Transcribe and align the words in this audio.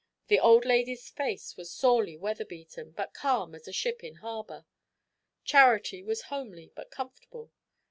The 0.29 0.39
old 0.39 0.65
lady's 0.65 1.09
face 1.11 1.55
was 1.57 1.69
sorely 1.71 2.17
weather 2.17 2.43
beaten, 2.43 2.89
but 2.89 3.13
calm 3.13 3.53
as 3.53 3.67
a 3.67 3.71
ship 3.71 4.03
in 4.03 4.15
harbour. 4.15 4.65
Charity 5.43 6.01
was 6.01 6.23
homely, 6.23 6.71
but 6.73 6.89
comfortable. 6.89 7.51